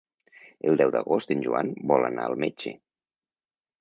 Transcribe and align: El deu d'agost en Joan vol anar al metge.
El 0.69 0.79
deu 0.81 0.93
d'agost 0.95 1.33
en 1.35 1.45
Joan 1.47 1.71
vol 1.93 2.07
anar 2.11 2.25
al 2.31 2.39
metge. 2.47 2.77